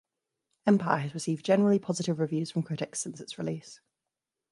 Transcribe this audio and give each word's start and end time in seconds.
"Empire" 0.65 0.97
has 1.01 1.13
received 1.13 1.45
generally 1.45 1.77
positive 1.77 2.17
reviews 2.17 2.49
from 2.49 2.63
critics 2.63 2.99
since 2.99 3.21
its 3.21 3.37
release. 3.37 3.81